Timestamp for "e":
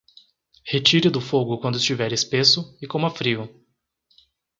2.81-2.87